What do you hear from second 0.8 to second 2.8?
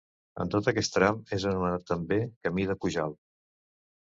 tram és anomenat també Camí de